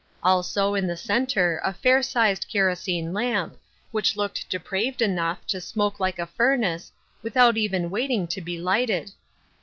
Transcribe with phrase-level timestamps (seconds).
[0.23, 3.55] Also, in the center, a fair sized kerosene lamp,
[3.91, 8.57] which looked depraved enough to smoke like a furnace, with out even waiting to be
[8.57, 9.11] lighted